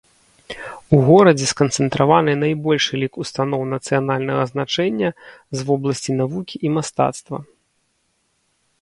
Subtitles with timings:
[0.95, 5.09] У горадзе сканцэнтраваны найбольшы лік устаноў нацыянальнага значэння
[5.59, 7.37] з вобласці навукі і мастацтва.